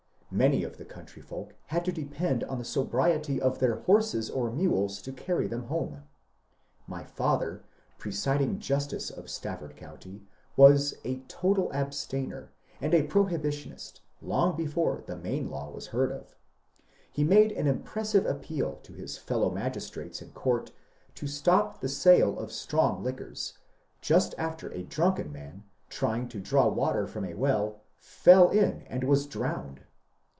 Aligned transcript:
Many 0.33 0.63
of 0.63 0.77
the 0.77 0.85
country 0.85 1.21
folk 1.21 1.55
had 1.65 1.83
to 1.83 1.91
depend 1.91 2.45
on 2.45 2.57
the 2.57 2.63
sobriety 2.63 3.41
of 3.41 3.59
their 3.59 3.81
horses 3.81 4.29
or 4.29 4.49
mules 4.49 5.01
to 5.01 5.11
carry 5.11 5.45
them 5.45 5.63
home. 5.63 6.03
My 6.87 7.03
father, 7.03 7.65
presiding 7.97 8.57
justice 8.59 9.09
of 9.09 9.29
Stafford 9.29 9.75
County, 9.75 10.21
was 10.55 10.93
a 11.03 11.15
^^ 11.17 11.27
total 11.27 11.69
abstainer," 11.73 12.53
and 12.79 12.93
a 12.93 13.03
prohibition 13.03 13.73
ist 13.73 13.99
long 14.21 14.55
before 14.55 15.03
the 15.05 15.17
Maine 15.17 15.49
law 15.49 15.69
was 15.69 15.87
heard 15.87 16.13
of. 16.13 16.33
He 17.11 17.25
made 17.25 17.51
an 17.51 17.67
im 17.67 17.83
pressive 17.83 18.25
appeal 18.25 18.75
to 18.83 18.93
his 18.93 19.17
fellow 19.17 19.49
magistrates 19.51 20.21
in 20.21 20.29
court 20.31 20.71
to 21.15 21.27
stop 21.27 21.81
the 21.81 21.89
sale 21.89 22.39
of 22.39 22.53
strong 22.53 23.03
liquors, 23.03 23.57
just 23.99 24.33
after 24.37 24.71
a 24.71 24.83
drunken 24.83 25.29
man, 25.33 25.65
trying 25.89 26.29
to 26.29 26.39
draw 26.39 26.69
water 26.69 27.05
from 27.05 27.25
a 27.25 27.33
well, 27.33 27.81
fell 27.97 28.49
in 28.49 28.83
and 28.83 29.03
was 29.03 29.25
drowned. 29.27 29.81